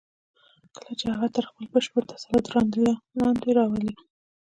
کله 0.75 0.93
چې 0.99 1.05
هغه 1.13 1.27
تر 1.35 1.43
خپل 1.49 1.65
بشپړ 1.73 2.03
تسلط 2.13 2.45
لاندې 3.23 3.49
راولئ. 3.57 3.91